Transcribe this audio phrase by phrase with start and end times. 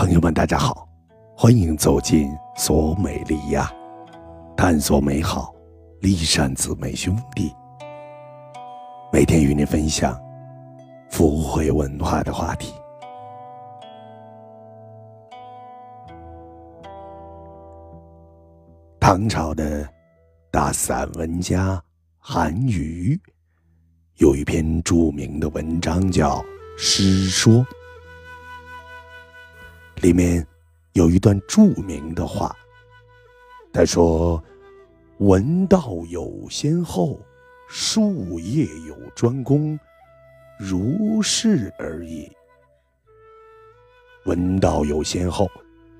[0.00, 0.88] 朋友们，大家好，
[1.36, 3.70] 欢迎走进索美利亚，
[4.56, 5.54] 探索美好，
[6.00, 7.52] 丽山姊妹兄弟，
[9.12, 10.18] 每天与您分享
[11.10, 12.72] 福慧文化的话题。
[18.98, 19.86] 唐朝的
[20.50, 21.78] 大散文家
[22.18, 23.20] 韩愈
[24.16, 26.38] 有一篇著名的文章，叫
[26.78, 27.52] 《诗说》。
[30.00, 30.46] 里面
[30.94, 32.56] 有一段著名的话，
[33.70, 34.42] 他说
[35.18, 37.20] ：“文道有先后，
[37.68, 39.78] 术业有专攻，
[40.58, 42.30] 如是而已。
[44.24, 45.46] 文道有先后，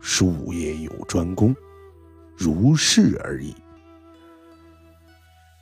[0.00, 1.54] 术业有专攻，
[2.36, 3.52] 如是而已。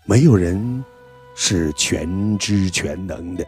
[0.04, 0.84] 没有人
[1.34, 3.46] 是全知全能的，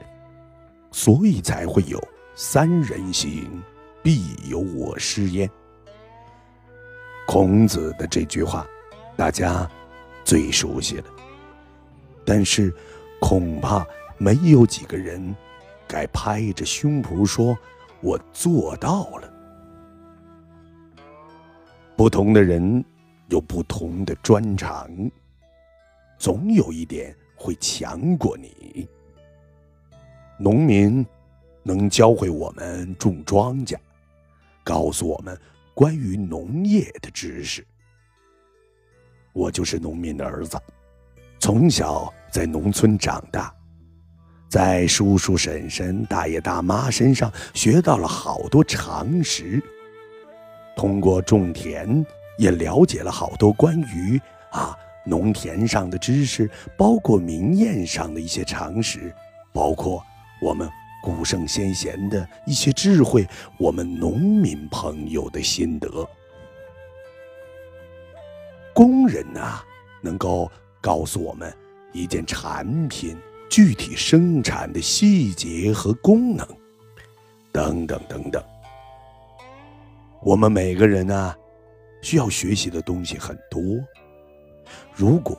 [0.91, 2.03] 所以才会有
[2.35, 3.47] 三人行。”
[4.03, 5.51] 必有我师焉。
[7.27, 8.67] 孔子的这句话，
[9.17, 9.71] 大家
[10.25, 11.05] 最熟悉了。
[12.25, 12.75] 但是，
[13.21, 15.35] 恐怕没有几个人
[15.87, 17.57] 该拍着胸脯说
[18.01, 19.33] ：“我做到了。”
[21.97, 22.85] 不同的人
[23.29, 24.89] 有不同的专长，
[26.19, 28.89] 总有一点会强过你。
[30.39, 31.05] 农民
[31.63, 33.77] 能教会我们种庄稼。
[34.69, 35.35] 告诉我们
[35.73, 37.67] 关于农业的知识。
[39.33, 40.61] 我就是农民的儿子，
[41.39, 43.51] 从小在农村长大，
[44.47, 49.59] 在叔叔婶婶、大爷大妈身上学到了好多常识。
[50.77, 52.05] 通过种田，
[52.37, 59.15] 也了解了好多关于啊农田上的知识，包括明艳上的一些常识，
[59.51, 60.05] 包括
[60.43, 60.69] 我们。
[61.03, 63.27] 古圣先贤的一些智慧，
[63.59, 66.09] 我们农民朋友的心得。
[68.75, 69.61] 工人呐，
[70.01, 70.51] 能够
[70.81, 71.53] 告诉我们
[71.93, 73.17] 一件产品
[73.51, 76.47] 具体生产的细节和功能，
[77.51, 78.43] 等等等等。
[80.23, 81.35] 我们每个人呢，
[82.03, 83.63] 需要学习的东西很多。
[84.95, 85.39] 如果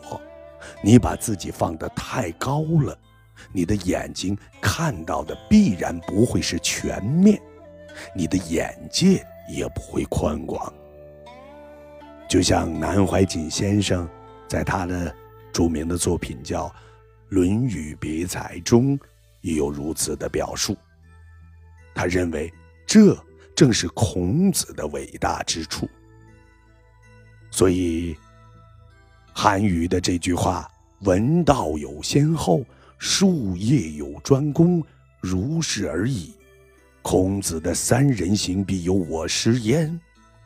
[0.81, 2.97] 你把自己放得太高了，
[3.51, 7.41] 你的眼睛看到的必然不会是全面，
[8.15, 10.71] 你的眼界也不会宽广。
[12.27, 14.07] 就像南怀瑾先生
[14.47, 15.15] 在他的
[15.51, 16.67] 著名的作品叫
[17.29, 18.99] 《论语别裁》中，
[19.41, 20.77] 也有如此的表述。
[21.95, 22.53] 他认为
[22.85, 23.17] 这
[23.55, 25.89] 正是孔子的伟大之处。
[27.51, 28.15] 所以，
[29.33, 30.69] 韩愈的这句话
[31.01, 32.63] “文道有先后”。
[32.99, 34.83] 术业有专攻，
[35.21, 36.33] 如是而已。
[37.01, 39.99] 孔子的“三人行，必有我师焉”，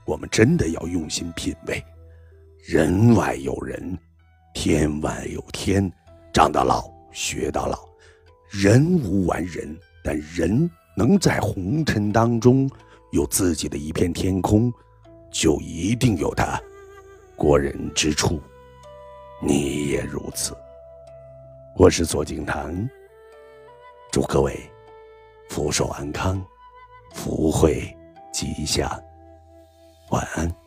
[0.05, 1.83] 我们真的要用心品味。
[2.63, 3.97] 人外有人，
[4.53, 5.91] 天外有天。
[6.31, 7.79] 长到老，学到老。
[8.49, 12.69] 人无完人，但人能在红尘当中
[13.11, 14.71] 有自己的一片天空，
[15.31, 16.61] 就一定有他
[17.35, 18.39] 过人之处。
[19.41, 20.55] 你也如此。
[21.75, 22.87] 我是左敬堂，
[24.11, 24.55] 祝各位
[25.49, 26.39] 福寿安康，
[27.15, 27.83] 福慧
[28.31, 28.87] 吉祥，
[30.11, 30.62] 晚安。